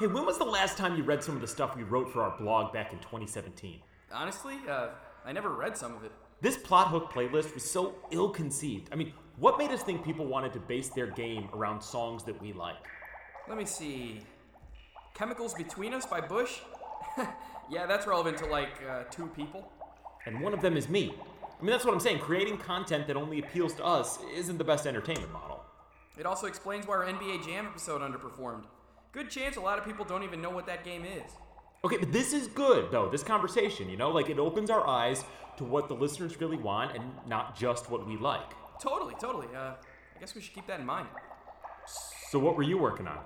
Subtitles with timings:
[0.00, 2.22] Hey, when was the last time you read some of the stuff we wrote for
[2.22, 3.80] our blog back in 2017?
[4.10, 4.86] Honestly, uh,
[5.26, 6.12] I never read some of it.
[6.40, 8.88] This plot hook playlist was so ill conceived.
[8.92, 12.40] I mean, what made us think people wanted to base their game around songs that
[12.40, 12.76] we like?
[13.46, 14.22] Let me see.
[15.12, 16.60] Chemicals Between Us by Bush?
[17.70, 19.70] yeah, that's relevant to like uh, two people.
[20.24, 21.14] And one of them is me.
[21.58, 22.20] I mean, that's what I'm saying.
[22.20, 25.62] Creating content that only appeals to us isn't the best entertainment model.
[26.18, 28.64] It also explains why our NBA Jam episode underperformed.
[29.12, 31.32] Good chance a lot of people don't even know what that game is.
[31.84, 34.10] Okay, but this is good, though, this conversation, you know?
[34.10, 35.24] Like, it opens our eyes
[35.56, 38.52] to what the listeners really want and not just what we like.
[38.80, 39.48] Totally, totally.
[39.54, 39.72] Uh,
[40.16, 41.08] I guess we should keep that in mind.
[42.30, 43.18] So, what were you working on?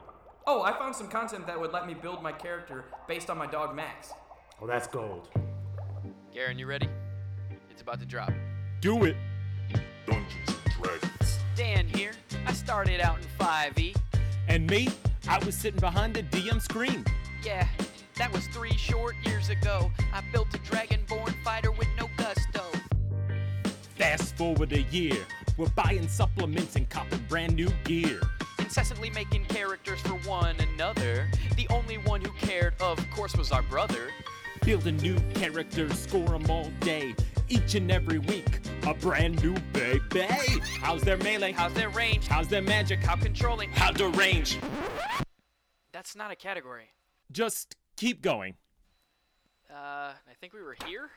[0.47, 3.47] Oh, I found some content that would let me build my character based on my
[3.47, 4.13] dog Max.
[4.63, 5.29] Oh, that's gold.
[6.33, 6.89] Garen, you ready?
[7.71, 8.33] It's about to drop.
[8.81, 9.17] Do it!
[10.07, 11.39] Dungeons and Dragons.
[11.57, 12.13] Dan here.
[12.47, 13.97] I started out in 5e.
[14.49, 14.89] And me,
[15.29, 17.05] I was sitting behind the DM screen.
[17.43, 17.67] Yeah,
[18.17, 19.91] that was three short years ago.
[20.13, 22.63] I built a dragonborn fighter with no gusto.
[23.97, 25.17] Fast forward a year,
[25.57, 28.21] we're buying supplements and copping brand new gear.
[28.59, 31.29] Incessantly making characters for one another.
[31.57, 34.11] The only one who cared, of course, was our brother.
[34.63, 37.15] Building new characters, score 'em all day.
[37.49, 40.27] Each and every week, a brand new baby.
[40.81, 41.53] How's their melee?
[41.53, 42.27] How's their range?
[42.27, 43.03] How's their magic?
[43.05, 43.71] How controlling?
[43.71, 44.59] How deranged?
[46.05, 46.91] That's not a category.
[47.33, 48.57] Just keep going.
[49.71, 51.09] Uh, I think we were here?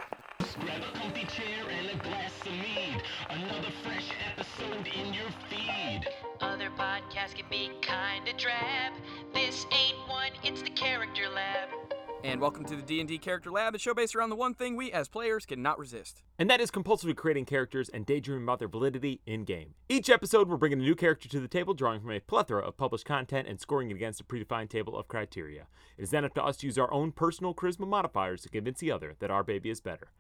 [0.62, 3.04] Grab a comfy chair and a glass of mead.
[3.30, 6.08] Another fresh episode in your feed.
[6.40, 8.94] Other podcasts can be kinda drab.
[9.34, 11.87] This ain't one, it's the Character Lab.
[12.24, 14.92] And welcome to the D&D Character Lab, a show based around the one thing we
[14.92, 16.24] as players cannot resist.
[16.40, 19.76] And that is compulsively creating characters and daydreaming about their validity in game.
[19.88, 22.76] Each episode, we're bringing a new character to the table, drawing from a plethora of
[22.76, 25.68] published content and scoring it against a predefined table of criteria.
[25.98, 28.80] It is then up to us to use our own personal charisma modifiers to convince
[28.80, 30.12] the other that our baby is better.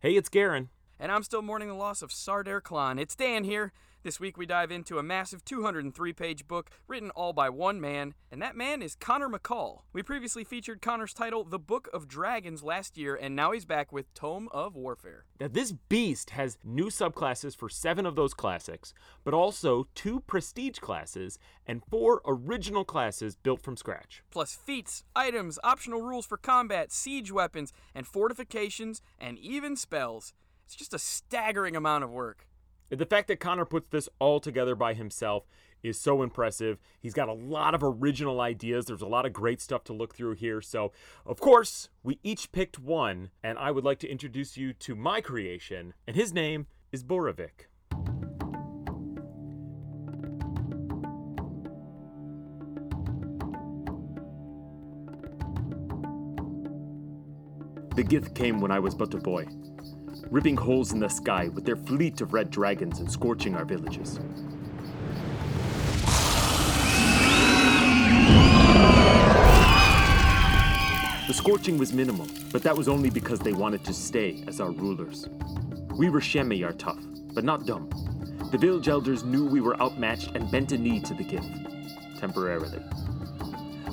[0.00, 0.70] Hey, it's Garen.
[0.98, 2.98] And I'm still mourning the loss of Sardar Klan.
[2.98, 3.72] It's Dan here.
[4.04, 8.12] This week we dive into a massive 203 page book written all by one man,
[8.30, 9.84] and that man is Connor McCall.
[9.94, 13.92] We previously featured Connor's title, The Book of Dragons, last year, and now he's back
[13.92, 15.24] with Tome of Warfare.
[15.40, 18.92] Now, this beast has new subclasses for seven of those classics,
[19.24, 24.22] but also two prestige classes and four original classes built from scratch.
[24.30, 30.34] Plus feats, items, optional rules for combat, siege weapons, and fortifications, and even spells.
[30.66, 32.46] It's just a staggering amount of work.
[32.90, 35.44] The fact that Connor puts this all together by himself
[35.82, 36.78] is so impressive.
[37.00, 38.86] He's got a lot of original ideas.
[38.86, 40.60] There's a lot of great stuff to look through here.
[40.60, 40.92] So,
[41.26, 45.20] of course, we each picked one, and I would like to introduce you to my
[45.20, 47.68] creation, and his name is Borovic.
[57.96, 59.46] The gift came when I was but a boy,
[60.34, 64.18] ripping holes in the sky with their fleet of red dragons and scorching our villages.
[71.28, 74.72] The scorching was minimal, but that was only because they wanted to stay as our
[74.72, 75.28] rulers.
[75.94, 77.88] We Rishemi are tough, but not dumb.
[78.50, 82.82] The village elders knew we were outmatched and bent a knee to the Gith, temporarily.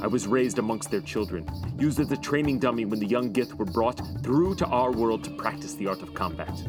[0.02, 1.48] I was raised amongst their children,
[1.78, 5.24] used as a training dummy when the young Gith were brought through to our world
[5.26, 6.60] to practice the art of combat.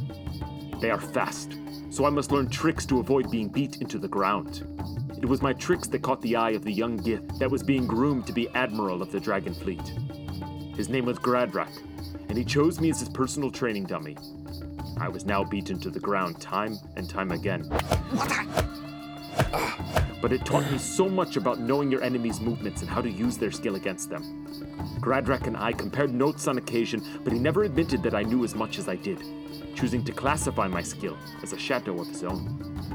[0.80, 1.56] They are fast,
[1.88, 4.66] so I must learn tricks to avoid being beat into the ground.
[5.22, 7.86] It was my tricks that caught the eye of the young Gith that was being
[7.86, 9.94] groomed to be admiral of the Dragon Fleet.
[10.76, 11.72] His name was Gradrak,
[12.28, 14.16] and he chose me as his personal training dummy.
[14.98, 17.66] I was now beaten to the ground time and time again.
[19.54, 20.01] Ah.
[20.22, 23.36] But it taught me so much about knowing your enemy's movements and how to use
[23.36, 24.46] their skill against them.
[25.00, 28.54] Gradrak and I compared notes on occasion, but he never admitted that I knew as
[28.54, 29.20] much as I did,
[29.74, 32.38] choosing to classify my skill as a shadow of his own.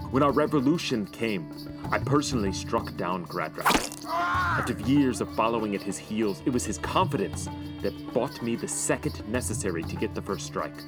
[0.09, 1.51] When our revolution came,
[1.91, 4.05] I personally struck down Gradrak.
[4.07, 7.49] After years of following at his heels, it was his confidence
[7.81, 10.81] that bought me the second necessary to get the first strike.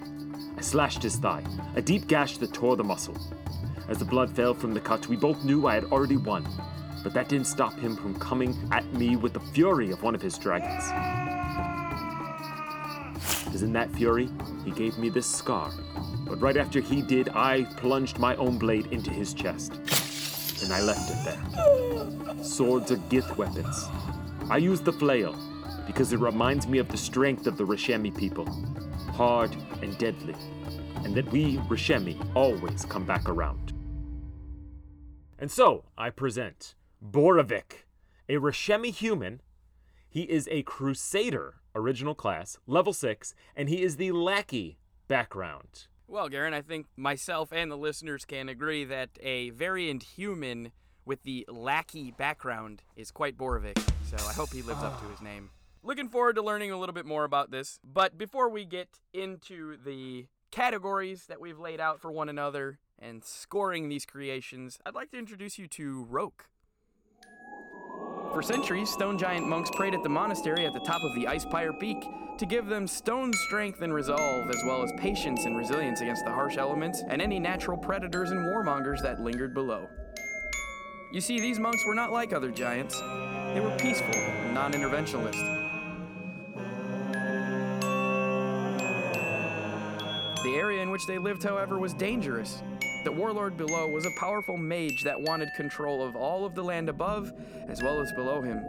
[0.58, 1.44] I slashed his thigh,
[1.76, 3.18] a deep gash that tore the muscle.
[3.90, 6.48] As the blood fell from the cut, we both knew I had already won,
[7.04, 10.22] but that didn't stop him from coming at me with the fury of one of
[10.22, 10.84] his dragons.
[13.52, 14.30] As in that fury,
[14.64, 15.72] he gave me this scar.
[16.28, 19.74] But right after he did, I plunged my own blade into his chest.
[20.64, 22.44] And I left it there.
[22.44, 23.88] Swords are Gith weapons.
[24.52, 25.36] I use the flail
[25.88, 28.46] because it reminds me of the strength of the Rishemi people.
[29.14, 30.36] Hard and deadly.
[30.98, 33.74] And that we, Rishemi, always come back around.
[35.42, 37.86] And so, I present Borovic,
[38.28, 39.40] a Rishemi human.
[40.10, 45.88] He is a Crusader, original class, level 6, and he is the lackey background.
[46.10, 50.74] Well, Garen, I think myself and the listeners can agree that a variant human
[51.06, 55.22] with the lackey background is quite Borovic, so I hope he lives up to his
[55.22, 55.52] name.
[55.84, 59.78] Looking forward to learning a little bit more about this, but before we get into
[59.78, 65.12] the categories that we've laid out for one another and scoring these creations, I'd like
[65.12, 66.46] to introduce you to Roke.
[68.34, 71.78] For centuries, stone giant monks prayed at the monastery at the top of the Icespire
[71.80, 71.98] Peak
[72.38, 76.32] to give them stone strength and resolve, as well as patience and resilience against the
[76.32, 79.90] harsh elements and any natural predators and warmongers that lingered below.
[81.12, 83.00] You see, these monks were not like other giants.
[83.00, 85.69] They were peaceful and non interventionalist.
[90.70, 92.62] Area in which they lived, however, was dangerous.
[93.04, 96.90] The warlord below was a powerful mage that wanted control of all of the land
[96.90, 97.34] above
[97.68, 98.64] as well as below him.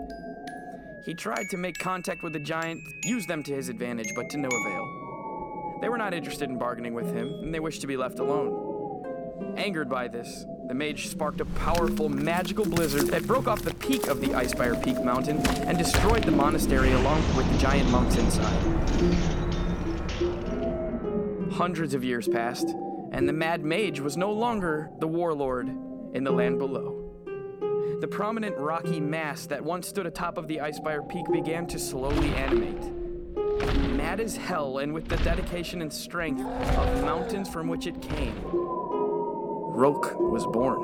[1.05, 4.38] He tried to make contact with the giant, use them to his advantage, but to
[4.38, 5.79] no avail.
[5.82, 9.58] They were not interested in bargaining with him, and they wished to be left alone.
[9.58, 14.06] Angered by this, the mage sparked a powerful magical blizzard that broke off the peak
[14.06, 15.37] of the Icespire Peak mountain
[15.67, 19.30] and destroyed the monastery along with the giant monks inside.
[21.61, 22.75] Hundreds of years passed,
[23.12, 25.69] and the Mad Mage was no longer the warlord
[26.15, 27.12] in the land below.
[28.01, 32.31] The prominent rocky mass that once stood atop of the Icespire Peak began to slowly
[32.31, 32.83] animate.
[33.95, 38.41] Mad as hell, and with the dedication and strength of mountains from which it came,
[38.43, 40.79] Roke was born.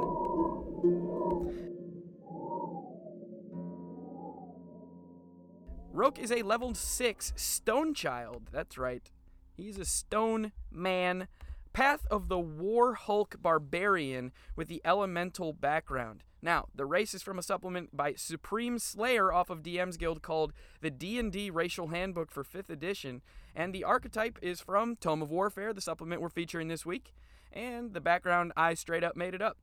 [5.95, 8.51] Roke is a level 6 stone child.
[8.53, 9.11] That's right.
[9.57, 11.29] He's a stone man.
[11.73, 16.25] Path of the War Hulk Barbarian with the elemental background.
[16.43, 20.53] Now, the race is from a supplement by Supreme Slayer off of DM's Guild called
[20.81, 23.23] the D&D Racial Handbook for 5th edition,
[23.55, 27.13] and the archetype is from Tome of Warfare, the supplement we're featuring this week,
[27.53, 29.59] and the background I straight up made it up.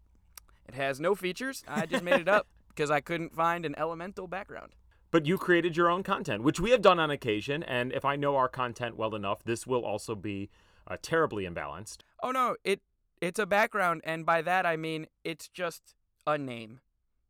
[0.67, 1.63] It has no features.
[1.67, 4.73] I just made it up because I couldn't find an elemental background.
[5.13, 8.15] But you created your own content, which we have done on occasion, and if I
[8.15, 10.49] know our content well enough, this will also be
[10.87, 11.97] uh, terribly imbalanced.
[12.23, 12.81] Oh no, it
[13.21, 15.93] it's a background, and by that I mean it's just
[16.25, 16.79] a name,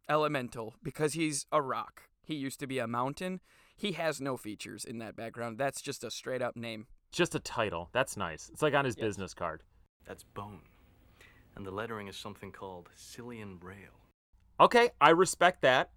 [0.08, 2.04] elemental, because he's a rock.
[2.22, 3.42] He used to be a mountain.
[3.76, 5.58] He has no features in that background.
[5.58, 6.88] That's just a straight up name.
[7.12, 7.90] Just a title.
[7.92, 8.50] That's nice.
[8.54, 9.62] It's like on his business card.
[10.06, 10.62] That's bone.
[11.58, 14.08] And the lettering is something called Silian Rail.
[14.62, 15.90] Okay, I respect that.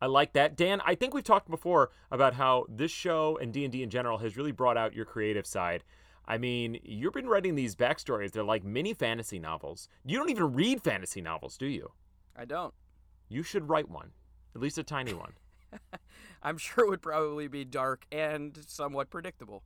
[0.00, 0.56] I like that.
[0.56, 4.36] Dan, I think we've talked before about how this show and D&D in general has
[4.36, 5.84] really brought out your creative side.
[6.26, 8.32] I mean, you've been writing these backstories.
[8.32, 9.88] They're like mini fantasy novels.
[10.04, 11.90] You don't even read fantasy novels, do you?
[12.36, 12.72] I don't.
[13.28, 14.12] You should write one,
[14.54, 15.32] at least a tiny one.
[16.42, 19.64] I'm sure it would probably be dark and somewhat predictable.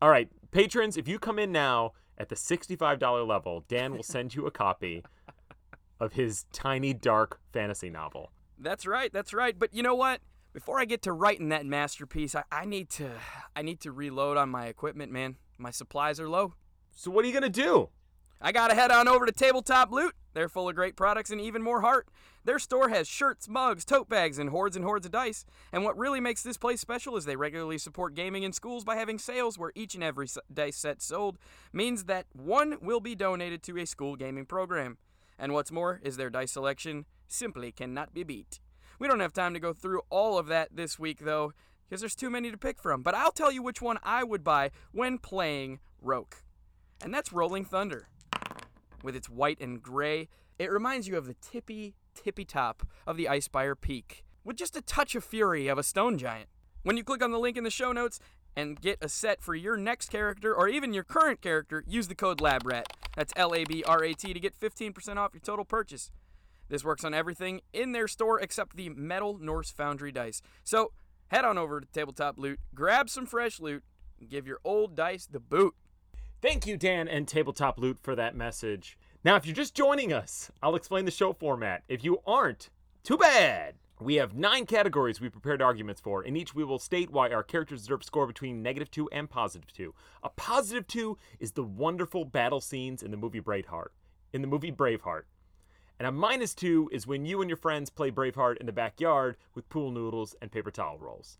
[0.00, 4.34] All right, patrons, if you come in now at the $65 level, Dan will send
[4.34, 5.02] you a copy
[6.00, 8.30] of his tiny dark fantasy novel.
[8.58, 9.58] That's right, that's right.
[9.58, 10.20] But you know what?
[10.52, 13.10] Before I get to writing that masterpiece, I, I need to
[13.54, 15.36] I need to reload on my equipment, man.
[15.58, 16.54] My supplies are low.
[16.94, 17.90] So what are you going to do?
[18.40, 20.14] I gotta head on over to Tabletop Loot.
[20.32, 22.06] They're full of great products and even more heart.
[22.44, 25.44] Their store has shirts, mugs, tote bags, and hordes and hordes of dice.
[25.72, 28.94] And what really makes this place special is they regularly support gaming in schools by
[28.94, 31.38] having sales where each and every dice set sold
[31.72, 34.98] means that one will be donated to a school gaming program.
[35.36, 38.60] And what's more is their dice selection simply cannot be beat.
[38.98, 41.52] We don't have time to go through all of that this week though,
[41.88, 43.02] because there's too many to pick from.
[43.02, 46.42] But I'll tell you which one I would buy when playing Roke.
[47.02, 48.08] And that's Rolling Thunder
[49.02, 50.28] with its white and gray.
[50.58, 54.82] It reminds you of the tippy, tippy top of the Icespire Peak, with just a
[54.82, 56.48] touch of fury of a stone giant.
[56.82, 58.18] When you click on the link in the show notes
[58.56, 62.14] and get a set for your next character or even your current character, use the
[62.14, 62.86] code LABRAT.
[63.14, 66.10] That's L A B R A T to get 15% off your total purchase.
[66.68, 70.42] This works on everything in their store except the Metal Norse Foundry dice.
[70.64, 70.92] So
[71.28, 73.82] head on over to Tabletop Loot, grab some fresh loot,
[74.20, 75.74] and give your old dice the boot.
[76.40, 78.96] Thank you, Dan and Tabletop Loot, for that message.
[79.24, 81.82] Now, if you're just joining us, I'll explain the show format.
[81.88, 82.70] If you aren't,
[83.02, 83.74] too bad!
[84.00, 86.22] We have nine categories we prepared arguments for.
[86.22, 89.72] In each, we will state why our characters deserve score between negative two and positive
[89.72, 89.92] two.
[90.22, 93.88] A positive two is the wonderful battle scenes in the movie Braveheart.
[94.32, 95.22] In the movie Braveheart.
[95.98, 99.36] And a minus two is when you and your friends play Braveheart in the backyard
[99.54, 101.38] with pool noodles and paper towel rolls.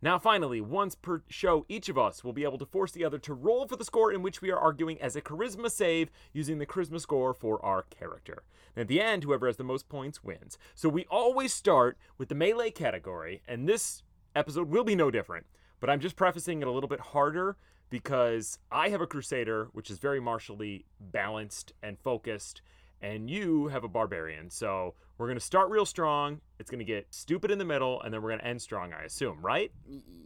[0.00, 3.18] Now, finally, once per show, each of us will be able to force the other
[3.18, 6.58] to roll for the score in which we are arguing as a charisma save using
[6.58, 8.44] the charisma score for our character.
[8.76, 10.56] And at the end, whoever has the most points wins.
[10.76, 14.04] So we always start with the melee category, and this
[14.36, 15.46] episode will be no different,
[15.80, 17.56] but I'm just prefacing it a little bit harder
[17.90, 22.62] because I have a Crusader, which is very martially balanced and focused,
[23.00, 24.50] and you have a Barbarian.
[24.50, 26.40] So we're going to start real strong.
[26.58, 28.92] It's going to get stupid in the middle, and then we're going to end strong,
[28.92, 29.72] I assume, right?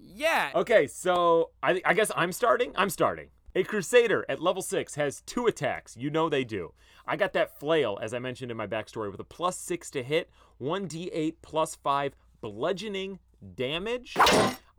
[0.02, 0.50] Yeah.
[0.54, 2.72] Okay, so I, I guess I'm starting.
[2.76, 3.28] I'm starting.
[3.54, 5.96] A Crusader at level 6 has two attacks.
[5.96, 6.72] You know they do.
[7.06, 10.02] I got that flail, as I mentioned in my backstory, with a plus 6 to
[10.02, 13.18] hit, 1d8 plus 5 bludgeoning
[13.54, 14.16] damage.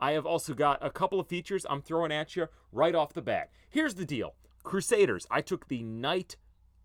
[0.00, 3.22] I have also got a couple of features I'm throwing at you right off the
[3.22, 3.50] bat.
[3.68, 4.34] Here's the deal
[4.64, 6.36] Crusaders, I took the Knight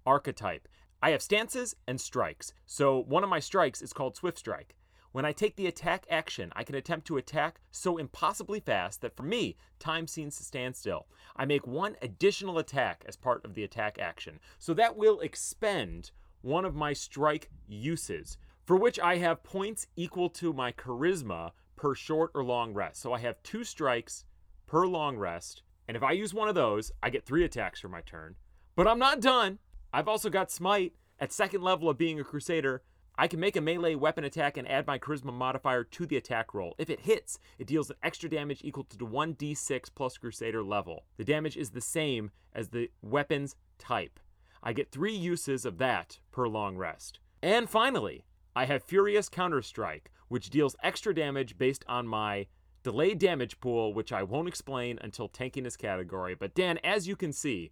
[0.05, 0.67] archetype.
[1.01, 2.53] I have stances and strikes.
[2.65, 4.75] So one of my strikes is called Swift Strike.
[5.11, 9.15] When I take the attack action, I can attempt to attack so impossibly fast that
[9.15, 11.07] for me, time seems to stand still.
[11.35, 14.39] I make one additional attack as part of the attack action.
[14.59, 20.29] So that will expend one of my strike uses, for which I have points equal
[20.31, 23.01] to my charisma per short or long rest.
[23.01, 24.25] So I have two strikes
[24.67, 27.89] per long rest, and if I use one of those, I get three attacks for
[27.89, 28.35] my turn.
[28.75, 29.57] But I'm not done.
[29.91, 32.83] I've also got Smite at second level of being a Crusader.
[33.17, 36.53] I can make a melee weapon attack and add my charisma modifier to the attack
[36.53, 36.75] roll.
[36.77, 41.05] If it hits, it deals an extra damage equal to the 1d6 plus Crusader level.
[41.17, 44.19] The damage is the same as the weapon's type.
[44.61, 47.19] I get three uses of that per long rest.
[47.41, 52.47] And finally, I have Furious Counterstrike, which deals extra damage based on my
[52.83, 56.35] delayed damage pool, which I won't explain until tankiness category.
[56.35, 57.71] But Dan, as you can see,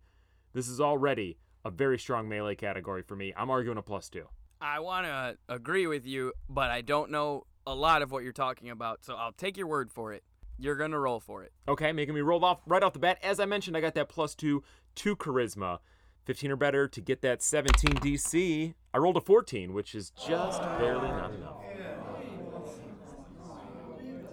[0.53, 3.33] this is already a very strong melee category for me.
[3.35, 4.25] I'm arguing a plus two.
[4.61, 8.31] I want to agree with you, but I don't know a lot of what you're
[8.31, 10.23] talking about, so I'll take your word for it.
[10.57, 11.51] You're going to roll for it.
[11.67, 13.19] Okay, making me roll off right off the bat.
[13.21, 14.63] As I mentioned, I got that plus two
[14.95, 15.79] to charisma.
[16.25, 18.73] 15 or better to get that 17 DC.
[18.93, 21.57] I rolled a 14, which is just barely not enough.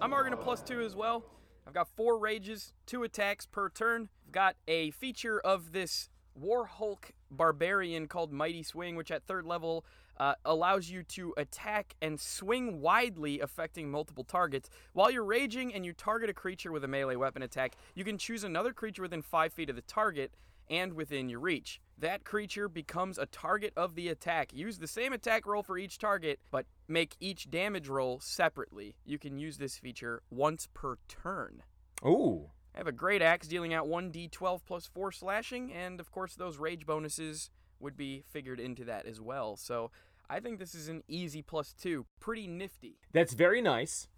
[0.01, 1.23] I'm arguing a plus two as well.
[1.67, 4.09] I've got four rages, two attacks per turn.
[4.25, 9.45] I've got a feature of this War Hulk barbarian called Mighty Swing, which at third
[9.45, 9.85] level
[10.17, 14.69] uh, allows you to attack and swing widely, affecting multiple targets.
[14.93, 18.17] While you're raging and you target a creature with a melee weapon attack, you can
[18.17, 20.31] choose another creature within five feet of the target
[20.69, 21.79] and within your reach.
[21.97, 24.53] That creature becomes a target of the attack.
[24.53, 28.95] Use the same attack roll for each target, but make each damage roll separately.
[29.05, 31.63] You can use this feature once per turn.
[32.05, 32.49] Ooh.
[32.75, 36.57] I have a great axe dealing out 1d12 plus 4 slashing, and of course, those
[36.57, 39.55] rage bonuses would be figured into that as well.
[39.55, 39.91] So
[40.29, 42.05] I think this is an easy plus 2.
[42.19, 42.97] Pretty nifty.
[43.13, 44.09] That's very nice.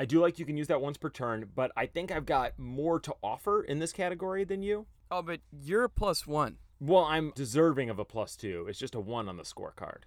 [0.00, 2.58] I do like you can use that once per turn, but I think I've got
[2.58, 4.86] more to offer in this category than you.
[5.12, 6.56] Oh, but you're a plus 1.
[6.80, 8.66] Well, I'm deserving of a plus two.
[8.68, 10.02] It's just a one on the scorecard.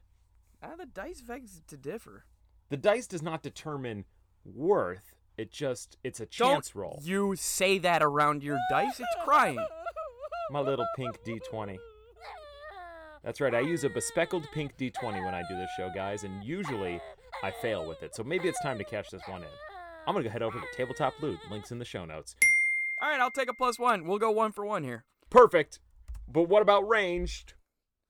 [0.62, 2.26] Ah, the dice begs to differ.
[2.68, 4.04] The dice does not determine
[4.44, 5.16] worth.
[5.38, 7.00] It just it's a Don't chance roll.
[7.04, 9.00] you say that around your dice?
[9.00, 9.60] It's crying.
[10.52, 11.78] My little pink D20.
[13.24, 13.56] That's right.
[13.56, 17.02] I use a bespeckled pink D20 when I do this show, guys, and usually
[17.44, 18.16] I fail with it.
[18.16, 19.50] So maybe it's time to catch this one in.
[20.08, 21.40] I'm gonna go head over to Tabletop Loot.
[21.50, 22.36] Links in the show notes.
[23.02, 24.06] All right, I'll take a plus 1.
[24.08, 25.04] We'll go 1 for 1 here.
[25.30, 25.80] Perfect.
[26.28, 27.54] But what about ranged?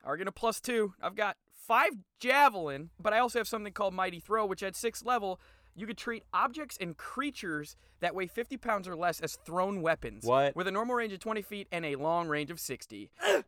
[0.04, 0.94] Arguing a plus two.
[1.02, 5.04] I've got five javelin, but I also have something called Mighty Throw, which at sixth
[5.04, 5.40] level,
[5.76, 10.24] you could treat objects and creatures that weigh 50 pounds or less as thrown weapons.
[10.24, 10.56] What?
[10.56, 13.12] With a normal range of 20 feet and a long range of 60.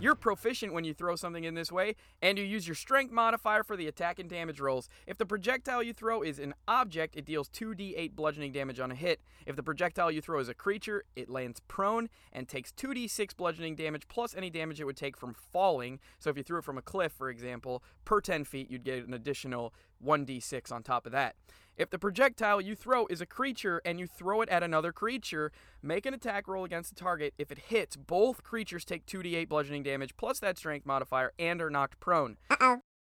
[0.00, 3.64] You're proficient when you throw something in this way, and you use your strength modifier
[3.64, 4.88] for the attack and damage rolls.
[5.08, 8.94] If the projectile you throw is an object, it deals 2d8 bludgeoning damage on a
[8.94, 9.20] hit.
[9.44, 13.74] If the projectile you throw is a creature, it lands prone and takes 2d6 bludgeoning
[13.74, 15.98] damage plus any damage it would take from falling.
[16.20, 19.04] So if you threw it from a cliff, for example, per 10 feet, you'd get
[19.04, 19.74] an additional
[20.04, 21.36] 1d6 on top of that.
[21.76, 25.52] If the projectile you throw is a creature and you throw it at another creature,
[25.80, 27.34] make an attack roll against the target.
[27.38, 31.70] If it hits, both creatures take 2d8 bludgeoning damage plus that strength modifier and are
[31.70, 32.36] knocked prone.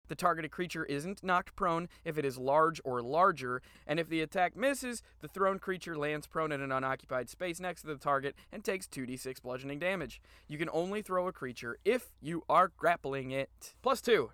[0.08, 4.22] The targeted creature isn't knocked prone if it is large or larger, and if the
[4.22, 8.34] attack misses, the thrown creature lands prone in an unoccupied space next to the target
[8.50, 10.20] and takes 2d6 bludgeoning damage.
[10.46, 13.74] You can only throw a creature if you are grappling it.
[13.82, 14.30] Plus 2.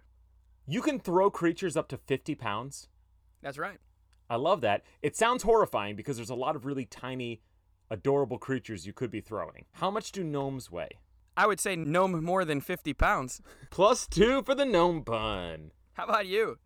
[0.66, 2.88] You can throw creatures up to 50 pounds.
[3.42, 3.78] That's right.
[4.30, 4.83] I love that.
[5.02, 7.42] It sounds horrifying because there's a lot of really tiny,
[7.90, 9.66] adorable creatures you could be throwing.
[9.73, 10.99] How much do gnomes weigh?
[11.37, 13.42] I would say no more than 50 pounds.
[13.71, 15.73] Plus two for the gnome pun.
[15.92, 16.59] How about you?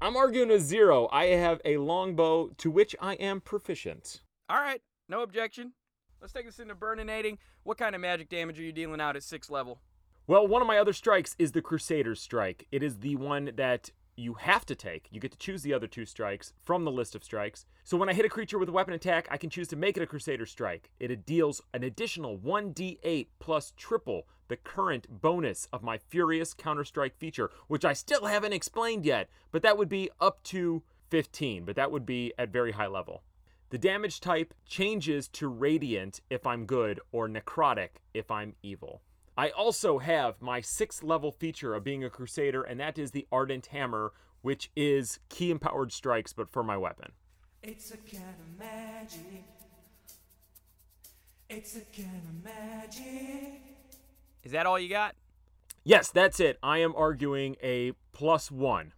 [0.00, 1.08] I'm arguing a zero.
[1.10, 4.20] I have a longbow to which I am proficient.
[4.48, 5.72] All right, no objection.
[6.20, 7.38] Let's take this into burninating.
[7.64, 9.80] What kind of magic damage are you dealing out at 6th level?
[10.26, 12.66] Well, one of my other strikes is the Crusader's strike.
[12.72, 15.06] It is the one that you have to take.
[15.10, 17.66] You get to choose the other two strikes from the list of strikes.
[17.82, 19.98] So when I hit a creature with a weapon attack, I can choose to make
[19.98, 20.88] it a Crusader strike.
[20.98, 27.18] It deals an additional 1d8 plus triple the current bonus of my Furious Counter Strike
[27.18, 31.76] feature, which I still haven't explained yet, but that would be up to 15, but
[31.76, 33.24] that would be at very high level.
[33.68, 39.02] The damage type changes to Radiant if I'm good or Necrotic if I'm evil.
[39.36, 43.26] I also have my sixth level feature of being a Crusader, and that is the
[43.32, 44.12] Ardent Hammer,
[44.42, 47.12] which is ki empowered strikes, but for my weapon.
[47.62, 49.44] It's a kind of magic.
[51.48, 53.60] It's a kind of magic.
[54.44, 55.16] Is that all you got?
[55.82, 56.58] Yes, that's it.
[56.62, 58.92] I am arguing a plus one.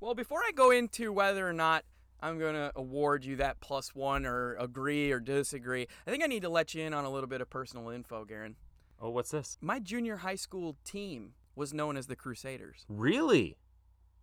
[0.00, 1.84] Well, before I go into whether or not
[2.20, 6.26] I'm going to award you that plus one or agree or disagree, I think I
[6.26, 8.56] need to let you in on a little bit of personal info, Garen.
[9.00, 9.58] Oh, what's this?
[9.60, 12.84] My junior high school team was known as the Crusaders.
[12.88, 13.56] Really?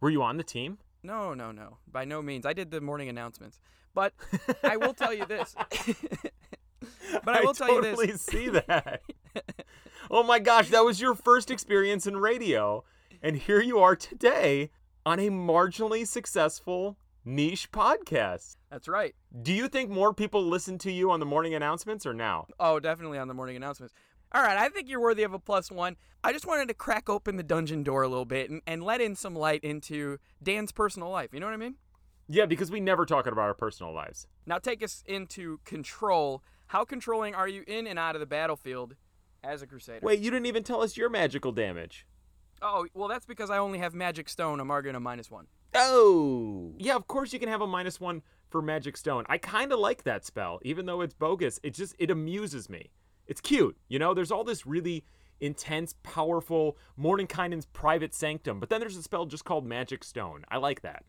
[0.01, 0.79] Were you on the team?
[1.01, 1.77] No, no, no.
[1.89, 2.45] By no means.
[2.45, 3.59] I did the morning announcements.
[3.93, 4.13] But
[4.63, 5.55] I will tell you this.
[7.23, 8.21] but I will tell totally you this.
[8.21, 9.01] see that.
[10.11, 12.83] oh my gosh, that was your first experience in radio.
[13.21, 14.71] And here you are today
[15.05, 18.57] on a marginally successful niche podcast.
[18.69, 19.15] That's right.
[19.41, 22.47] Do you think more people listen to you on the morning announcements or now?
[22.59, 23.93] Oh, definitely on the morning announcements.
[24.31, 25.95] All right, I think you're worthy of a plus one.
[26.23, 28.99] I just wanted to crack open the dungeon door a little bit and, and let
[28.99, 31.29] in some light into Dan's personal life.
[31.33, 31.75] You know what I mean?
[32.27, 34.27] Yeah, because we never talk about our personal lives.
[34.45, 36.43] Now take us into control.
[36.67, 38.95] How controlling are you in and out of the battlefield
[39.43, 39.99] as a crusader?
[40.01, 42.07] Wait, you didn't even tell us your magical damage.
[42.61, 44.59] Oh, well, that's because I only have magic stone.
[44.59, 45.45] I'm arguing a minus one.
[45.75, 46.73] Oh.
[46.77, 49.25] Yeah, of course you can have a minus one for magic stone.
[49.27, 51.59] I kind of like that spell, even though it's bogus.
[51.61, 52.91] It just it amuses me.
[53.27, 54.13] It's cute, you know.
[54.13, 55.05] There's all this really
[55.39, 60.45] intense, powerful Mordenkainen's private sanctum, but then there's a spell just called magic stone.
[60.49, 61.03] I like that.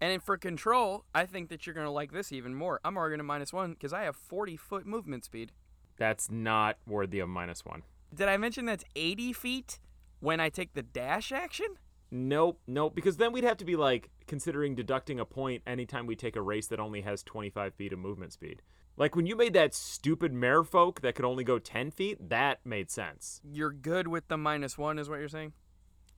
[0.00, 2.80] And for control, I think that you're going to like this even more.
[2.84, 5.52] I'm arguing a minus one because I have 40 foot movement speed.
[5.96, 7.82] That's not worthy of minus one.
[8.12, 9.78] Did I mention that's 80 feet
[10.20, 11.66] when I take the dash action?
[12.10, 16.14] Nope, nope, because then we'd have to be like considering deducting a point anytime we
[16.14, 18.60] take a race that only has 25 feet of movement speed.
[18.96, 22.90] Like when you made that stupid merfolk that could only go 10 feet, that made
[22.90, 23.40] sense.
[23.44, 25.52] You're good with the minus one, is what you're saying?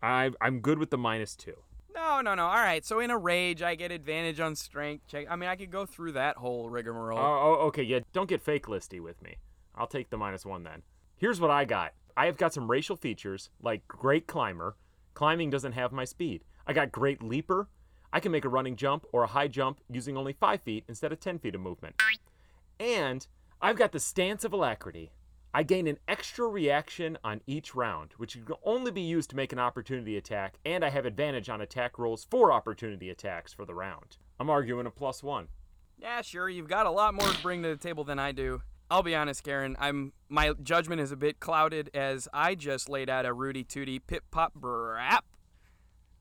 [0.02, 1.56] I, I'm good with the minus two.
[1.94, 2.46] No, no, no.
[2.46, 2.84] All right.
[2.84, 5.26] So in a rage, I get advantage on strength check.
[5.30, 7.18] I mean, I could go through that whole rigmarole.
[7.18, 7.22] Oh,
[7.60, 7.84] oh, okay.
[7.84, 9.36] Yeah, don't get fake listy with me.
[9.76, 10.82] I'll take the minus one then.
[11.16, 14.76] Here's what I got I have got some racial features like Great Climber.
[15.14, 16.42] Climbing doesn't have my speed.
[16.66, 17.68] I got Great Leaper.
[18.12, 21.12] I can make a running jump or a high jump using only 5 feet instead
[21.12, 21.96] of 10 feet of movement.
[22.78, 23.26] And
[23.60, 25.12] I've got the Stance of Alacrity.
[25.56, 29.52] I gain an extra reaction on each round, which can only be used to make
[29.52, 33.74] an opportunity attack, and I have advantage on attack rolls for opportunity attacks for the
[33.74, 34.16] round.
[34.40, 35.46] I'm arguing a plus one.
[35.96, 36.48] Yeah, sure.
[36.48, 38.62] You've got a lot more to bring to the table than I do.
[38.90, 39.76] I'll be honest, Garen.
[39.78, 44.00] I'm my judgment is a bit clouded as I just laid out a Rudy Tooty
[44.00, 45.20] Pip Pop Brap.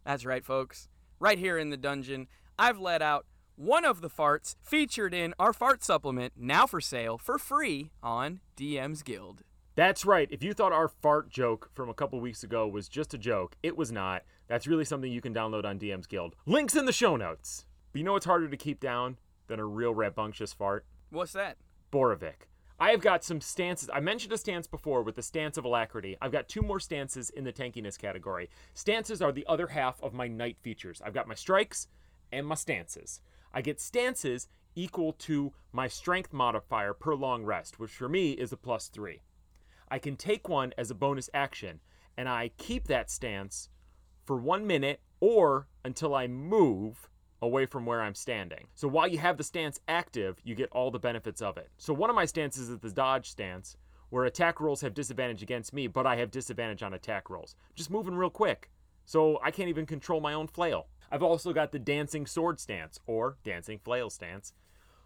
[0.05, 0.89] That's right, folks.
[1.19, 5.53] Right here in the dungeon, I've let out one of the farts featured in our
[5.53, 9.43] fart supplement, now for sale for free on DM's Guild.
[9.75, 10.27] That's right.
[10.31, 13.55] If you thought our fart joke from a couple weeks ago was just a joke,
[13.63, 14.23] it was not.
[14.47, 16.35] That's really something you can download on DM's Guild.
[16.45, 17.65] Links in the show notes.
[17.91, 20.85] But you know what's harder to keep down than a real rambunctious fart?
[21.09, 21.57] What's that?
[21.91, 22.47] Borovic.
[22.79, 23.89] I have got some stances.
[23.93, 26.17] I mentioned a stance before with the stance of alacrity.
[26.21, 28.49] I've got two more stances in the tankiness category.
[28.73, 31.01] Stances are the other half of my knight features.
[31.05, 31.87] I've got my strikes
[32.31, 33.21] and my stances.
[33.53, 38.51] I get stances equal to my strength modifier per long rest, which for me is
[38.51, 39.21] a plus three.
[39.89, 41.79] I can take one as a bonus action,
[42.17, 43.69] and I keep that stance
[44.25, 47.09] for one minute or until I move
[47.41, 48.67] away from where I'm standing.
[48.73, 51.69] So while you have the stance active, you get all the benefits of it.
[51.77, 53.77] So one of my stances is the dodge stance,
[54.09, 57.55] where attack rolls have disadvantage against me, but I have disadvantage on attack rolls.
[57.75, 58.69] Just moving real quick.
[59.05, 60.87] So I can't even control my own flail.
[61.13, 64.51] I've also got the dancing sword stance, or dancing flail stance.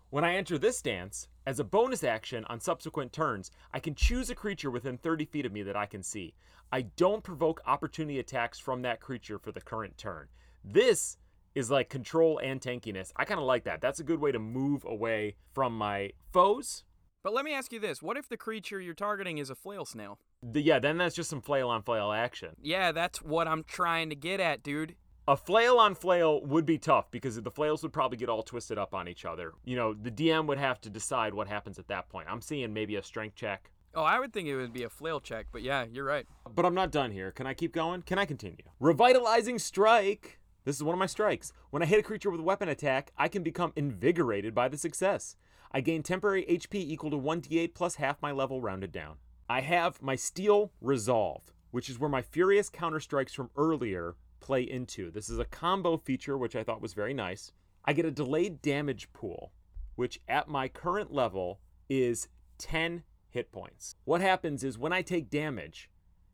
[0.10, 4.30] When I enter this stance, as a bonus action on subsequent turns, I can choose
[4.30, 6.34] a creature within 30 feet of me that I can see.
[6.72, 10.30] I don't provoke opportunity attacks from that creature for the current turn.
[10.64, 11.18] This
[11.56, 13.12] is like control and tankiness.
[13.18, 13.82] I kind of like that.
[13.82, 16.86] That's a good way to move away from my foes.
[17.22, 19.84] But let me ask you this: What if the creature you're targeting is a flail
[19.84, 20.20] snail?
[20.42, 22.56] The- yeah, then that's just some flail on flail action.
[22.62, 24.96] Yeah, that's what I'm trying to get at, dude.
[25.30, 28.78] A flail on flail would be tough because the flails would probably get all twisted
[28.78, 29.52] up on each other.
[29.66, 32.30] You know, the DM would have to decide what happens at that point.
[32.30, 33.70] I'm seeing maybe a strength check.
[33.94, 36.26] Oh, I would think it would be a flail check, but yeah, you're right.
[36.56, 37.34] But I'm not done here.
[37.34, 38.04] Can I keep going?
[38.04, 38.64] Can I continue?
[38.80, 40.40] Revitalizing strike.
[40.64, 41.52] This is one of my strikes.
[41.72, 44.78] When I hit a creature with a weapon attack, I can become invigorated by the
[44.78, 45.36] success.
[45.74, 49.18] I gain temporary HP equal to 1d8 plus half my level rounded down.
[49.50, 54.62] I have my Steel Resolve, which is where my Furious counter strikes from earlier play
[54.62, 55.12] into.
[55.12, 57.52] This is a combo feature, which I thought was very nice.
[57.86, 59.54] I get a delayed damage pool,
[59.96, 63.96] which at my current level is 10 hit points.
[64.04, 65.90] What happens is when I take damage,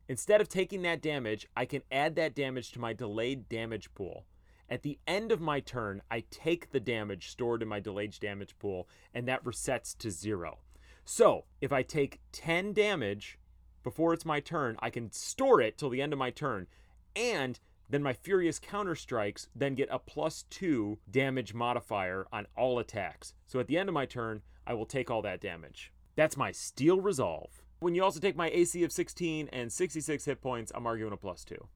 [0.07, 4.25] instead of taking that damage, I can add that damage to my delayed damage pool.
[4.69, 8.57] At the end of my turn, I take the damage stored in my delayed damage
[8.57, 10.59] pool, and that resets to zero.
[11.05, 13.37] So if I take 10 damage
[13.83, 16.67] before it's my turn, I can store it till the end of my turn,
[17.15, 17.59] and
[17.93, 23.33] then my Furious counter strikes then get a plus two damage modifier on all attacks.
[23.45, 25.91] So at the end of my turn, I will take all that damage.
[26.15, 27.61] That's my Steel Resolve.
[27.79, 31.17] When you also take my AC of 16 and 66 hit points, I'm arguing a
[31.17, 31.67] plus two.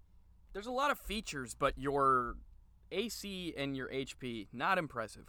[0.54, 2.38] There's a lot of features, but your
[2.92, 5.26] AC and your HP, not impressive.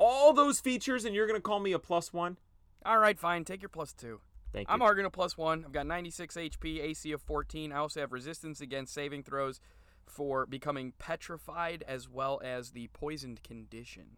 [0.00, 2.38] All those features, and you're going to call me a plus one?
[2.84, 3.44] All right, fine.
[3.44, 4.20] Take your plus two.
[4.52, 4.74] Thank you.
[4.74, 5.64] I'm arguing a plus one.
[5.64, 7.72] I've got 96 HP, AC of 14.
[7.72, 9.60] I also have resistance against saving throws
[10.06, 14.16] for becoming petrified as well as the poisoned condition.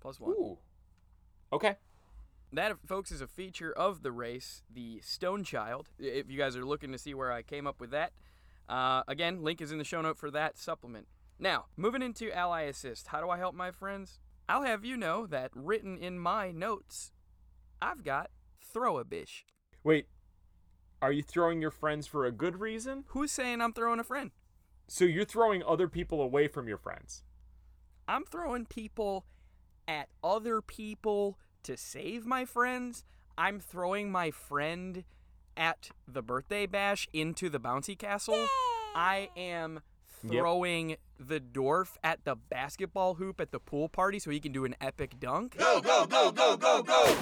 [0.00, 0.32] Plus one.
[0.32, 0.58] Ooh.
[1.52, 1.76] Okay.
[2.52, 5.88] That, folks, is a feature of the race, the Stone Child.
[5.98, 8.12] If you guys are looking to see where I came up with that,
[8.68, 11.06] uh, again, link is in the show note for that supplement.
[11.38, 14.18] Now, moving into Ally Assist, how do I help my friends?
[14.48, 17.12] I'll have you know that written in my notes,
[17.80, 19.44] I've got throw a bish.
[19.84, 20.06] Wait,
[21.00, 23.04] are you throwing your friends for a good reason?
[23.08, 24.32] Who's saying I'm throwing a friend?
[24.92, 27.22] So you're throwing other people away from your friends.
[28.08, 29.24] I'm throwing people
[29.86, 33.04] at other people to save my friends.
[33.38, 35.04] I'm throwing my friend
[35.56, 38.48] at the birthday bash into the bouncy castle.
[38.96, 39.80] I am
[40.24, 40.32] Yep.
[40.32, 44.64] throwing the dwarf at the basketball hoop at the pool party so he can do
[44.64, 45.56] an epic dunk.
[45.56, 47.16] Go, go, go, go, go, go!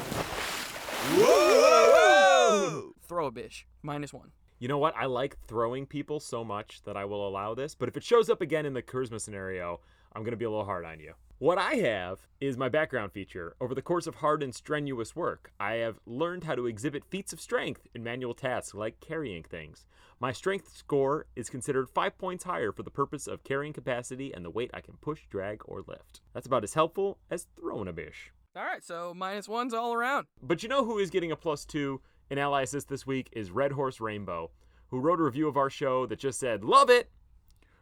[3.07, 3.67] Throw a bish.
[3.83, 4.33] Minus one.
[4.61, 4.97] You know what?
[4.97, 8.29] I like throwing people so much that I will allow this, but if it shows
[8.29, 9.81] up again in the charisma scenario,
[10.13, 11.13] I'm going to be a little hard on you.
[11.39, 13.55] What I have is my background feature.
[13.61, 17.33] Over the course of hard and strenuous work, I have learned how to exhibit feats
[17.33, 19.87] of strength in manual tasks like carrying things.
[20.19, 24.45] My strength score is considered five points higher for the purpose of carrying capacity and
[24.45, 26.21] the weight I can push, drag, or lift.
[26.35, 28.33] That's about as helpful as throwing a bish.
[28.57, 30.27] All right, so minus ones all around.
[30.43, 33.51] But you know who is getting a plus two in Ally Assist this week is
[33.51, 34.51] Red Horse Rainbow,
[34.89, 37.11] who wrote a review of our show that just said, Love it!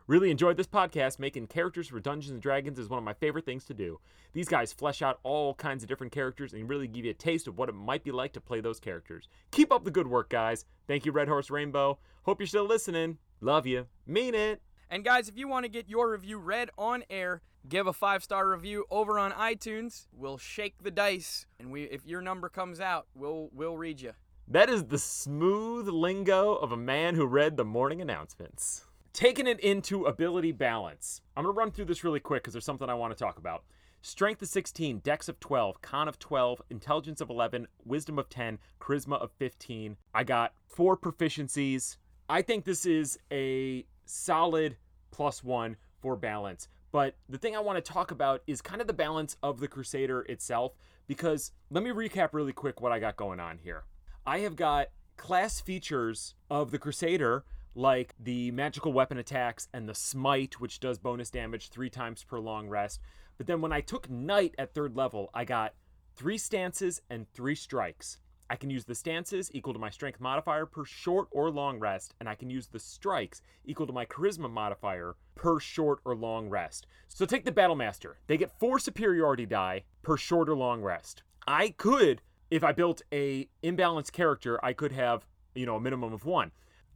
[0.06, 1.18] Really enjoyed this podcast.
[1.18, 3.98] Making characters for Dungeons and Dragons is one of my favorite things to do.
[4.34, 7.48] These guys flesh out all kinds of different characters and really give you a taste
[7.48, 9.28] of what it might be like to play those characters.
[9.50, 10.64] Keep up the good work, guys.
[10.86, 11.98] Thank you, Red Horse Rainbow.
[12.22, 13.18] Hope you're still listening.
[13.40, 13.86] Love you.
[14.06, 14.62] Mean it.
[14.88, 18.22] And guys, if you want to get your review read on air, give a five
[18.22, 20.06] star review over on iTunes.
[20.12, 24.12] We'll shake the dice, and we if your number comes out, we'll we'll read you.
[24.48, 28.84] That is the smooth lingo of a man who read the morning announcements.
[29.12, 31.20] Taking it into ability balance.
[31.36, 33.38] I'm going to run through this really quick because there's something I want to talk
[33.38, 33.64] about.
[34.02, 38.60] Strength of 16, Dex of 12, Con of 12, Intelligence of 11, Wisdom of 10,
[38.80, 39.96] Charisma of 15.
[40.14, 41.96] I got four proficiencies.
[42.28, 44.76] I think this is a solid
[45.10, 46.68] plus one for balance.
[46.92, 49.66] But the thing I want to talk about is kind of the balance of the
[49.66, 50.76] Crusader itself
[51.08, 53.82] because let me recap really quick what I got going on here.
[54.28, 57.44] I have got class features of the Crusader
[57.76, 62.40] like the magical weapon attacks and the smite, which does bonus damage three times per
[62.40, 63.00] long rest.
[63.38, 65.74] But then when I took knight at third level, I got
[66.16, 68.18] three stances and three strikes.
[68.50, 72.14] I can use the stances equal to my strength modifier per short or long rest,
[72.18, 76.48] and I can use the strikes equal to my charisma modifier per short or long
[76.48, 76.88] rest.
[77.06, 78.14] So take the Battlemaster.
[78.26, 81.22] They get four superiority die per short or long rest.
[81.46, 86.12] I could, if I built a imbalanced character, I could have, you know, a minimum
[86.12, 86.52] of one.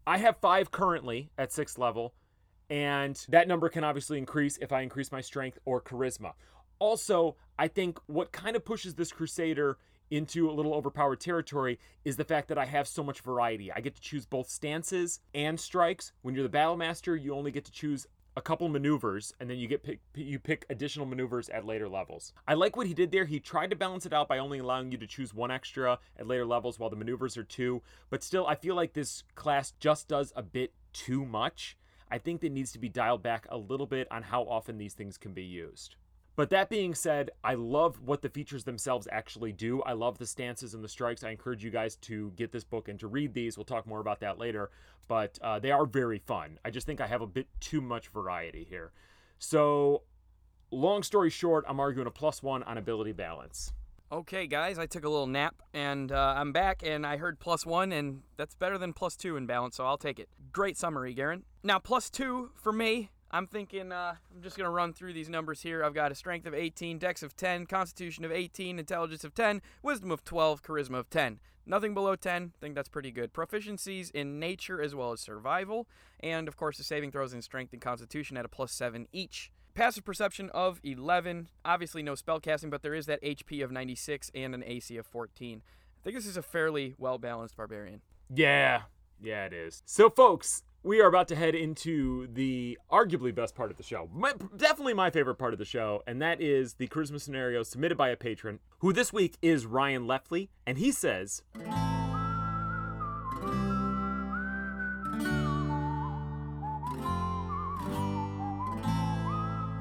[0.07, 2.15] I have five currently at sixth level,
[2.69, 6.33] and that number can obviously increase if I increase my strength or charisma.
[6.79, 9.77] Also, I think what kind of pushes this Crusader
[10.11, 13.71] into a little overpowered territory is the fact that I have so much variety.
[13.71, 16.13] I get to choose both stances and strikes.
[16.23, 18.07] When you're the battle master, you only get to choose
[18.41, 22.33] a couple maneuvers and then you get pick, you pick additional maneuvers at later levels.
[22.49, 23.27] I like what he did there.
[23.27, 26.27] He tried to balance it out by only allowing you to choose one extra at
[26.27, 30.09] later levels while the maneuvers are two, but still I feel like this class just
[30.09, 31.77] does a bit too much.
[32.11, 34.95] I think that needs to be dialed back a little bit on how often these
[34.95, 35.97] things can be used.
[36.41, 39.83] But that being said, I love what the features themselves actually do.
[39.83, 41.23] I love the stances and the strikes.
[41.23, 43.59] I encourage you guys to get this book and to read these.
[43.59, 44.71] We'll talk more about that later.
[45.07, 46.59] But uh, they are very fun.
[46.65, 48.91] I just think I have a bit too much variety here.
[49.39, 50.05] So,
[50.71, 53.75] long story short, I'm arguing a plus one on ability balance.
[54.11, 57.67] Okay, guys, I took a little nap and uh, I'm back, and I heard plus
[57.67, 60.31] one, and that's better than plus two in balance, so I'll take it.
[60.53, 61.43] Great summary, Garen.
[61.63, 65.29] Now, plus two for me, I'm thinking uh, I'm just going to run through these
[65.29, 65.85] numbers here.
[65.85, 69.63] I've got a strength of 18, dex of 10, constitution of 18, intelligence of 10,
[69.83, 71.39] wisdom of 12, charisma of 10.
[71.65, 73.33] Nothing below 10, I think that's pretty good.
[73.33, 75.87] Proficiencies in nature as well as survival,
[76.19, 79.53] and of course the saving throws in strength and constitution at a plus 7 each.
[79.75, 81.49] Passive perception of 11.
[81.65, 85.63] Obviously, no spellcasting, but there is that HP of 96 and an AC of 14.
[85.65, 88.01] I think this is a fairly well balanced barbarian.
[88.35, 88.83] Yeah,
[89.23, 89.83] yeah, it is.
[89.87, 94.09] So, folks, we are about to head into the arguably best part of the show.
[94.15, 97.99] My, definitely my favorite part of the show, and that is the charisma scenario submitted
[97.99, 101.43] by a patron, who this week is Ryan Leftley, and he says.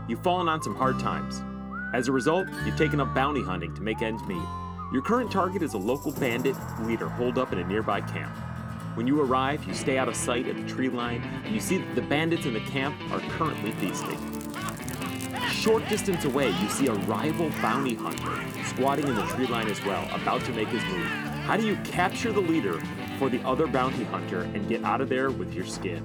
[0.09, 1.43] You've fallen on some hard times.
[1.93, 4.41] As a result, you've taken up bounty hunting to make ends meet.
[4.91, 8.35] Your current target is a local bandit leader holed up in a nearby camp.
[8.95, 11.77] When you arrive, you stay out of sight at the tree line, and you see
[11.77, 14.17] that the bandits in the camp are currently feasting.
[15.51, 19.83] Short distance away, you see a rival bounty hunter squatting in the tree line as
[19.85, 21.07] well, about to make his move.
[21.45, 22.79] How do you capture the leader
[23.17, 26.03] for the other bounty hunter and get out of there with your skin?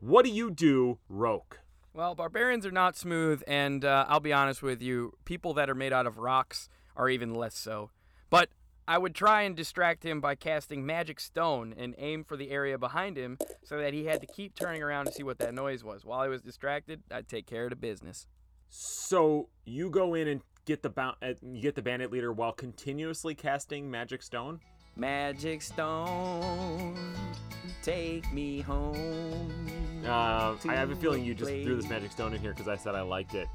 [0.00, 1.60] What do you do, Roke?
[1.94, 5.74] Well, barbarians are not smooth, and uh, I'll be honest with you, people that are
[5.74, 7.90] made out of rocks are even less so.
[8.28, 8.50] But
[8.88, 12.78] I would try and distract him by casting Magic Stone and aim for the area
[12.78, 15.82] behind him so that he had to keep turning around to see what that noise
[15.82, 16.04] was.
[16.04, 18.28] While I was distracted, I'd take care of the business.
[18.68, 22.52] So you go in and get the bou- uh, you get the bandit leader while
[22.52, 24.60] continuously casting magic stone.
[24.98, 26.96] Magic Stone,
[27.82, 29.52] take me home.
[30.06, 32.76] Uh, I have a feeling you just threw this magic stone in here because I
[32.76, 33.46] said I liked it.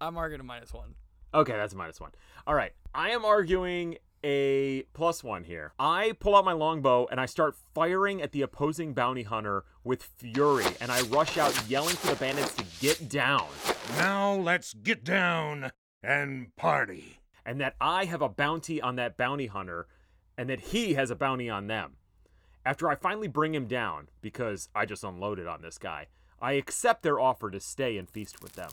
[0.00, 0.94] I'm arguing a minus one.
[1.32, 2.10] Okay, that's a minus one.
[2.48, 5.72] All right, I am arguing a plus one here.
[5.78, 10.02] I pull out my longbow and I start firing at the opposing bounty hunter with
[10.02, 13.46] fury, and I rush out yelling for the bandits to get down,
[13.96, 17.20] Now let's get down and party.
[17.46, 19.86] and that I have a bounty on that bounty hunter,
[20.36, 21.96] and that he has a bounty on them.
[22.64, 26.08] After I finally bring him down, because I just unloaded on this guy,
[26.42, 28.70] I accept their offer to stay and feast with them.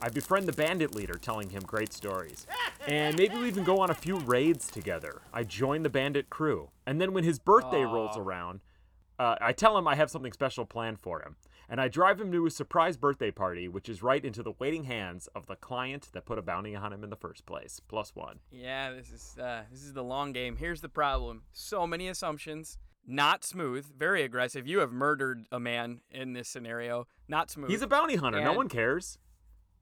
[0.00, 2.46] I befriend the bandit leader, telling him great stories.
[2.86, 5.22] And maybe we even go on a few raids together.
[5.32, 6.70] I join the bandit crew.
[6.86, 8.60] And then when his birthday rolls around,
[9.18, 11.36] uh, I tell him I have something special planned for him.
[11.68, 14.84] And I drive him to a surprise birthday party, which is right into the waiting
[14.84, 17.80] hands of the client that put a bounty on him in the first place.
[17.88, 18.40] Plus one.
[18.50, 20.56] Yeah, this is uh, this is the long game.
[20.56, 22.76] Here's the problem: so many assumptions,
[23.06, 24.66] not smooth, very aggressive.
[24.66, 27.06] You have murdered a man in this scenario.
[27.28, 27.70] Not smooth.
[27.70, 28.42] He's a bounty hunter.
[28.42, 29.18] No one cares.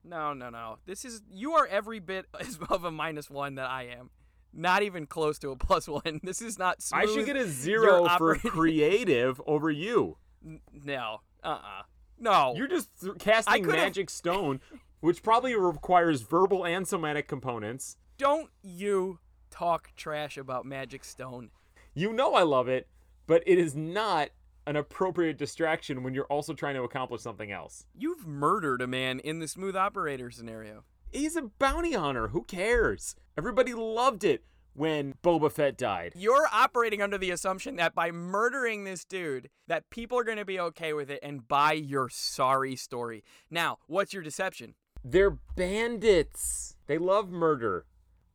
[0.05, 0.79] No, no, no.
[0.87, 4.11] This is you are every bit as of a minus one that I am.
[4.55, 6.21] Not even close to a plus one.
[6.23, 7.03] This is not smooth.
[7.03, 10.19] I should get a zero for creative over you.
[10.43, 11.21] No.
[11.43, 11.49] Uh.
[11.49, 11.83] uh
[12.19, 12.55] No.
[12.57, 14.61] You're just th- casting magic stone,
[15.01, 17.97] which probably requires verbal and somatic components.
[18.19, 19.19] Don't you
[19.51, 21.51] talk trash about Magic Stone.
[21.95, 22.89] You know I love it,
[23.27, 24.31] but it is not
[24.67, 27.87] an appropriate distraction when you're also trying to accomplish something else.
[27.95, 30.85] You've murdered a man in the smooth operator scenario.
[31.11, 32.29] He's a bounty hunter.
[32.29, 33.17] Who cares?
[33.37, 34.45] Everybody loved it
[34.75, 36.13] when Boba Fett died.
[36.17, 40.45] You're operating under the assumption that by murdering this dude, that people are going to
[40.45, 43.23] be okay with it and buy your sorry story.
[43.51, 44.75] Now, what's your deception?
[45.05, 46.77] They're bandits.
[46.87, 47.87] They love murder.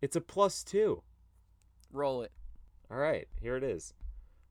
[0.01, 1.01] It's a plus two.
[1.91, 2.31] Roll it.
[2.91, 3.93] All right, here it is.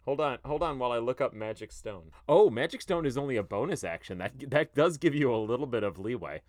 [0.07, 2.13] Hold on, hold on while I look up Magic Stone.
[2.29, 4.19] Oh, Magic Stone is only a bonus action.
[4.19, 6.43] That that does give you a little bit of leeway.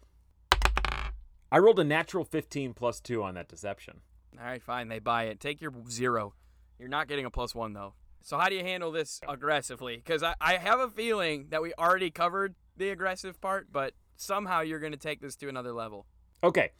[1.52, 4.02] I rolled a natural 15 plus 2 on that deception.
[4.38, 4.90] All right, fine.
[4.90, 5.40] They buy it.
[5.40, 6.34] Take your zero.
[6.78, 7.94] You're not getting a plus one, though.
[8.22, 9.96] So, how do you handle this aggressively?
[9.96, 14.62] Because I, I have a feeling that we already covered the aggressive part, but somehow
[14.62, 16.06] you're going to take this to another level.
[16.44, 16.72] Okay,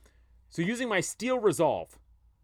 [0.50, 1.98] so using my Steel Resolve,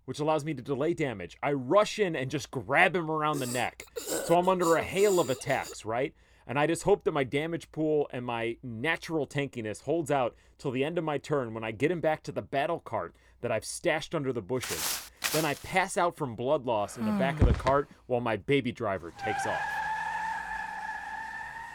[0.06, 3.48] which allows me to delay damage, I rush in and just grab him around the
[3.48, 3.86] neck.
[3.96, 6.14] So I'm under a hail of attacks, right?
[6.46, 10.72] And I just hope that my damage pool and my natural tankiness holds out till
[10.72, 13.52] the end of my turn when I get him back to the battle cart that
[13.52, 15.10] I've stashed under the bushes.
[15.32, 18.36] Then I pass out from blood loss in the back of the cart while my
[18.36, 19.62] baby driver takes off.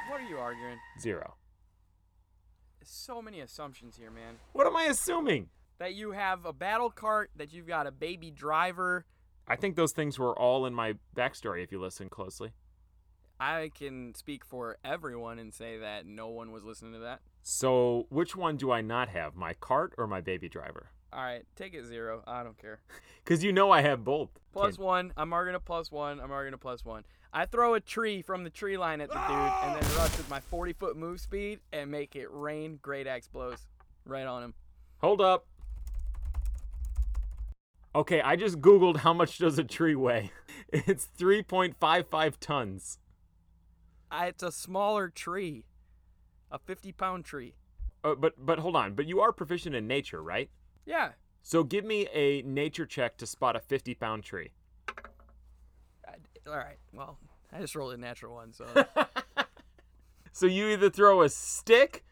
[0.08, 0.78] What are you arguing?
[1.00, 1.34] Zero.
[2.84, 4.36] So many assumptions here, man.
[4.52, 5.48] What am I assuming?
[5.78, 9.06] That you have a battle cart, that you've got a baby driver.
[9.46, 12.52] I think those things were all in my backstory if you listen closely.
[13.40, 17.20] I can speak for everyone and say that no one was listening to that.
[17.42, 19.36] So, which one do I not have?
[19.36, 20.90] My cart or my baby driver?
[21.12, 22.22] All right, take it zero.
[22.26, 22.80] I don't care.
[23.24, 24.30] Because you know I have both.
[24.54, 25.12] Plus Can- one.
[25.14, 26.18] I'm marking a plus one.
[26.18, 27.04] I'm marking a plus one.
[27.30, 29.98] I throw a tree from the tree line at the dude and then ah!
[29.98, 33.66] rush with my 40 foot move speed and make it rain great axe blows
[34.06, 34.54] right on him.
[35.02, 35.46] Hold up.
[37.94, 40.30] Okay, I just Googled how much does a tree weigh.
[40.70, 42.98] It's 3.55 tons.
[44.10, 45.64] I, it's a smaller tree,
[46.50, 47.54] a 50 pound tree.
[48.04, 50.50] Uh, but but hold on, but you are proficient in nature, right?
[50.84, 51.12] Yeah.
[51.42, 54.52] So give me a nature check to spot a 50 pound tree.
[56.06, 56.14] I,
[56.46, 56.76] all right.
[56.92, 57.18] Well,
[57.50, 58.66] I just rolled a natural one, so
[60.32, 62.04] So you either throw a stick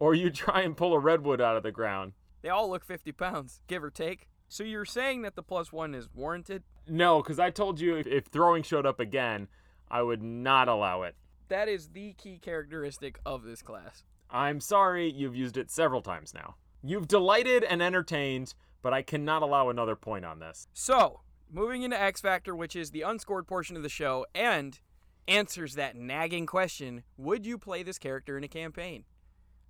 [0.00, 2.12] or you try and pull a redwood out of the ground.
[2.42, 4.28] they all look 50 pounds, give or take.
[4.52, 6.62] So you're saying that the plus one is warranted?
[6.86, 9.48] No, because I told you if, if throwing showed up again,
[9.90, 11.14] I would not allow it.
[11.48, 14.04] That is the key characteristic of this class.
[14.28, 16.56] I'm sorry, you've used it several times now.
[16.82, 20.68] You've delighted and entertained, but I cannot allow another point on this.
[20.74, 24.78] So, moving into X Factor, which is the unscored portion of the show, and
[25.26, 29.04] answers that nagging question Would you play this character in a campaign?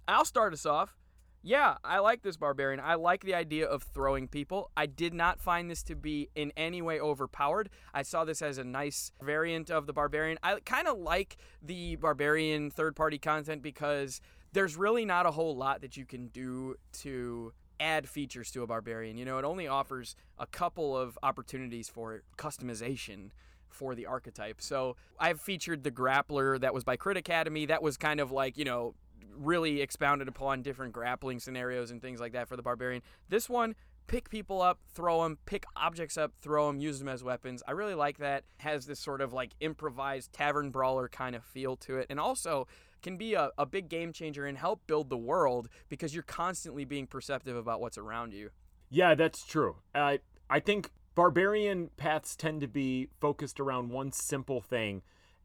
[0.08, 0.96] I'll start us off.
[1.44, 2.78] Yeah, I like this barbarian.
[2.78, 4.70] I like the idea of throwing people.
[4.76, 7.68] I did not find this to be in any way overpowered.
[7.92, 10.38] I saw this as a nice variant of the barbarian.
[10.44, 14.20] I kind of like the barbarian third party content because
[14.52, 18.66] there's really not a whole lot that you can do to add features to a
[18.68, 19.16] barbarian.
[19.18, 23.30] You know, it only offers a couple of opportunities for customization
[23.68, 24.60] for the archetype.
[24.60, 27.66] So I've featured the grappler that was by Crit Academy.
[27.66, 28.94] That was kind of like, you know,
[29.36, 33.02] really expounded upon different grappling scenarios and things like that for the barbarian.
[33.28, 33.74] This one,
[34.06, 37.62] pick people up, throw them, pick objects up, throw them, use them as weapons.
[37.66, 38.44] I really like that.
[38.58, 42.06] Has this sort of like improvised tavern brawler kind of feel to it.
[42.10, 42.66] And also
[43.02, 46.84] can be a, a big game changer and help build the world because you're constantly
[46.84, 48.50] being perceptive about what's around you.
[48.90, 49.76] Yeah, that's true.
[49.94, 55.02] I I think barbarian paths tend to be focused around one simple thing,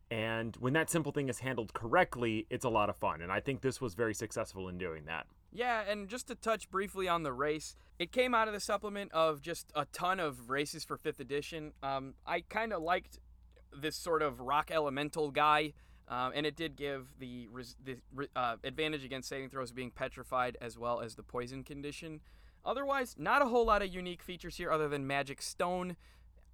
[0.10, 3.22] and when that simple thing is handled correctly, it's a lot of fun.
[3.22, 5.28] And I think this was very successful in doing that.
[5.52, 9.12] Yeah, and just to touch briefly on the race, it came out of the supplement
[9.12, 11.74] of just a ton of races for 5th edition.
[11.84, 13.20] Um, I kind of liked
[13.76, 15.74] this sort of rock elemental guy,
[16.08, 17.98] um, and it did give the, res- the
[18.36, 22.22] uh, advantage against saving throws being petrified as well as the poison condition.
[22.64, 25.96] Otherwise, not a whole lot of unique features here other than magic stone.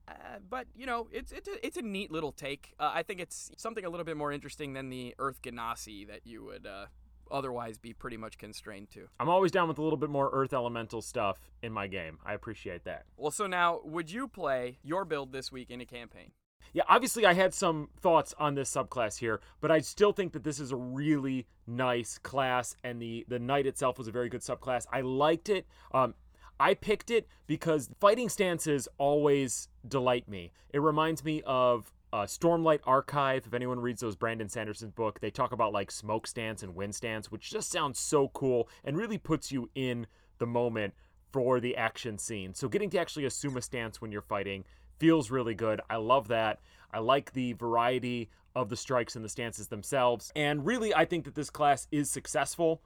[0.07, 0.13] Uh,
[0.49, 2.73] but you know, it's it's a, it's a neat little take.
[2.79, 6.21] Uh, I think it's something a little bit more interesting than the Earth Genasi that
[6.25, 6.87] you would uh,
[7.31, 9.07] otherwise be pretty much constrained to.
[9.19, 12.19] I'm always down with a little bit more earth elemental stuff in my game.
[12.25, 13.05] I appreciate that.
[13.17, 16.31] Well, so now, would you play your build this week in a campaign?
[16.71, 20.43] Yeah, obviously I had some thoughts on this subclass here, but I still think that
[20.43, 24.41] this is a really nice class, and the the knight itself was a very good
[24.41, 24.85] subclass.
[24.91, 25.67] I liked it.
[25.93, 26.15] Um,
[26.59, 30.51] I picked it because fighting stances always delight me.
[30.73, 33.45] It reminds me of uh, Stormlight Archive.
[33.47, 36.95] If anyone reads those Brandon Sanderson's book, they talk about like smoke stance and wind
[36.95, 40.93] stance, which just sounds so cool and really puts you in the moment
[41.31, 42.53] for the action scene.
[42.53, 44.63] So getting to actually assume a stance when you're fighting
[44.99, 45.81] feels really good.
[45.89, 46.59] I love that.
[46.93, 50.31] I like the variety of the strikes and the stances themselves.
[50.35, 52.83] And really, I think that this class is successful.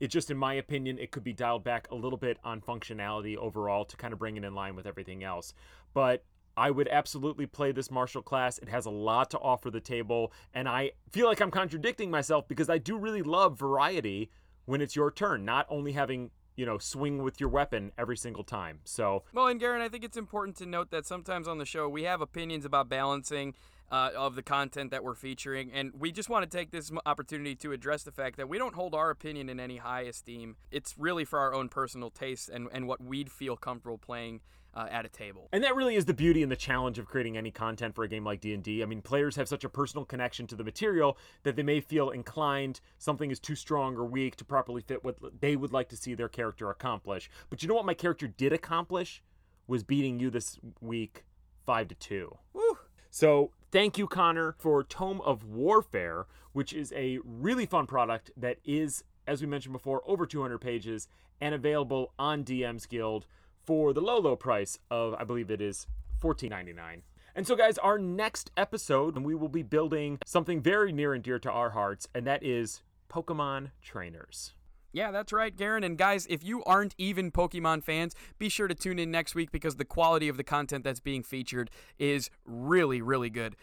[0.00, 3.36] It just, in my opinion, it could be dialed back a little bit on functionality
[3.36, 5.52] overall to kind of bring it in line with everything else.
[5.94, 6.24] But
[6.56, 8.58] I would absolutely play this martial class.
[8.58, 10.32] It has a lot to offer the table.
[10.54, 14.30] And I feel like I'm contradicting myself because I do really love variety
[14.64, 18.44] when it's your turn, not only having you know, swing with your weapon every single
[18.44, 18.80] time.
[18.84, 21.88] So, Well, and Garen, I think it's important to note that sometimes on the show
[21.88, 23.54] we have opinions about balancing
[23.90, 27.54] uh, of the content that we're featuring, and we just want to take this opportunity
[27.56, 30.56] to address the fact that we don't hold our opinion in any high esteem.
[30.70, 34.40] It's really for our own personal tastes and, and what we'd feel comfortable playing
[34.74, 35.48] uh, at a table.
[35.52, 38.08] and that really is the beauty and the challenge of creating any content for a
[38.08, 38.82] game like D&D.
[38.82, 42.10] I mean, players have such a personal connection to the material that they may feel
[42.10, 45.96] inclined something is too strong or weak to properly fit what they would like to
[45.96, 47.30] see their character accomplish.
[47.48, 49.22] But you know what my character did accomplish
[49.66, 51.24] was beating you this week
[51.66, 52.36] 5 to 2.
[52.52, 52.78] Woo!
[53.10, 58.58] So thank you, Connor, for Tome of Warfare, which is a really fun product that
[58.64, 61.08] is, as we mentioned before, over 200 pages
[61.40, 63.26] and available on DM's Guild
[63.64, 65.86] for the low, low price of, I believe it is
[66.22, 67.02] $14.99.
[67.34, 71.38] And so, guys, our next episode, we will be building something very near and dear
[71.38, 74.52] to our hearts, and that is Pokemon trainers.
[74.92, 75.84] Yeah, that's right, Garen.
[75.84, 79.52] And guys, if you aren't even Pokemon fans, be sure to tune in next week
[79.52, 83.54] because the quality of the content that's being featured is really, really good.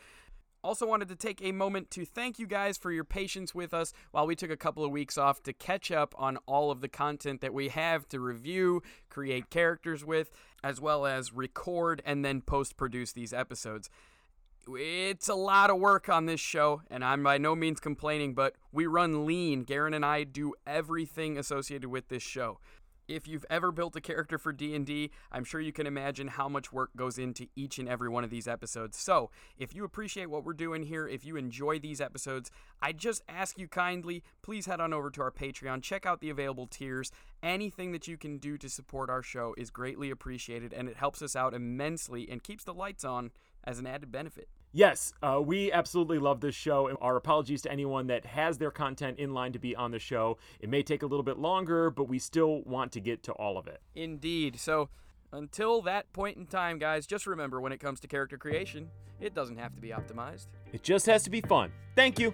[0.63, 3.93] Also, wanted to take a moment to thank you guys for your patience with us
[4.11, 6.89] while we took a couple of weeks off to catch up on all of the
[6.89, 10.31] content that we have to review, create characters with,
[10.63, 13.89] as well as record and then post produce these episodes.
[14.69, 18.55] It's a lot of work on this show, and I'm by no means complaining, but
[18.73, 19.63] we run lean.
[19.63, 22.59] Garen and I do everything associated with this show.
[23.07, 26.73] If you've ever built a character for D&D, I'm sure you can imagine how much
[26.73, 28.97] work goes into each and every one of these episodes.
[28.97, 32.51] So, if you appreciate what we're doing here, if you enjoy these episodes,
[32.81, 36.29] I just ask you kindly, please head on over to our Patreon, check out the
[36.29, 37.09] available tiers.
[37.41, 41.21] Anything that you can do to support our show is greatly appreciated and it helps
[41.21, 43.31] us out immensely and keeps the lights on
[43.63, 44.49] as an added benefit.
[44.77, 46.85] Yes, uh, we absolutely love this show.
[46.85, 49.97] And our apologies to anyone that has their content in line to be on the
[49.97, 50.37] show.
[50.59, 53.57] It may take a little bit longer, but we still want to get to all
[53.57, 53.81] of it.
[53.95, 54.59] Indeed.
[54.59, 54.89] So,
[55.31, 59.33] until that point in time, guys, just remember when it comes to character creation, it
[59.33, 60.45] doesn't have to be optimized.
[60.71, 61.71] It just has to be fun.
[61.95, 62.31] Thank you.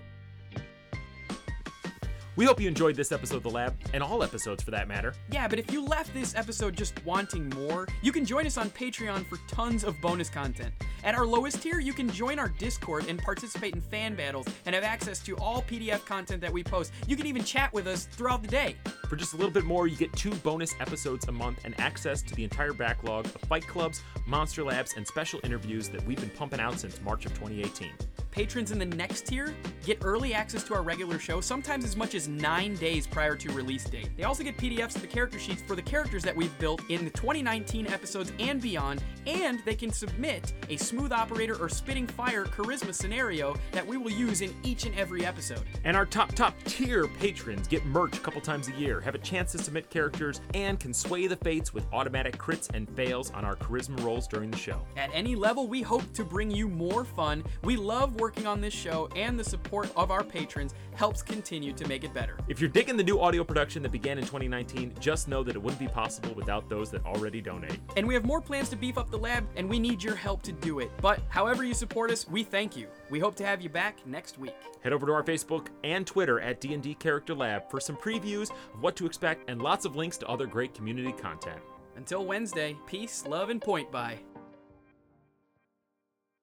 [2.35, 5.13] We hope you enjoyed this episode of The Lab, and all episodes for that matter.
[5.31, 8.69] Yeah, but if you left this episode just wanting more, you can join us on
[8.71, 10.73] Patreon for tons of bonus content.
[11.03, 14.73] At our lowest tier, you can join our Discord and participate in fan battles and
[14.73, 16.93] have access to all PDF content that we post.
[17.07, 18.77] You can even chat with us throughout the day.
[19.09, 22.21] For just a little bit more, you get two bonus episodes a month and access
[22.21, 26.29] to the entire backlog of fight clubs, monster labs, and special interviews that we've been
[26.29, 27.91] pumping out since March of 2018.
[28.31, 29.53] Patrons in the next tier
[29.85, 33.51] get early access to our regular show, sometimes as much as nine days prior to
[33.51, 34.09] release date.
[34.17, 37.05] They also get PDFs of the character sheets for the characters that we've built in
[37.05, 42.45] the 2019 episodes and beyond, and they can submit a smooth operator or spitting fire
[42.45, 45.63] charisma scenario that we will use in each and every episode.
[45.85, 49.19] And our top, top tier patrons get merch a couple times a year, have a
[49.19, 53.43] chance to submit characters, and can sway the fates with automatic crits and fails on
[53.43, 54.79] our charisma rolls during the show.
[54.95, 57.43] At any level, we hope to bring you more fun.
[57.63, 61.87] We love working on this show, and the support of our patrons helps continue to
[61.87, 62.37] make it better.
[62.47, 65.59] If you're digging the new audio production that began in 2019, just know that it
[65.59, 67.79] wouldn't be possible without those that already donate.
[67.97, 70.43] And we have more plans to beef up the lab, and we need your help
[70.43, 70.91] to do it.
[71.01, 72.87] But however you support us, we thank you.
[73.09, 74.53] We hope to have you back next week.
[74.81, 78.81] Head over to our Facebook and Twitter at D&D Character Lab for some previews of
[78.81, 81.59] what to expect and lots of links to other great community content.
[81.95, 84.17] Until Wednesday, peace, love, and point buy.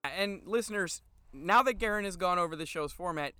[0.04, 3.34] And listeners, now that Garen has gone over the show's format,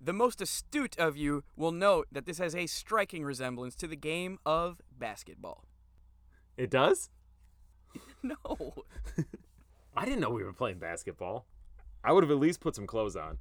[0.00, 3.96] the most astute of you will note that this has a striking resemblance to the
[3.96, 5.64] game of basketball.
[6.56, 7.10] It does?
[8.22, 8.74] No.
[9.96, 11.46] I didn't know we were playing basketball.
[12.04, 13.38] I would have at least put some clothes on.